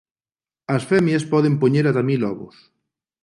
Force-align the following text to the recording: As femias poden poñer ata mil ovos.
As 0.75 0.83
femias 0.89 1.27
poden 1.33 1.53
poñer 1.61 1.85
ata 1.87 2.03
mil 2.09 2.21
ovos. 2.31 2.55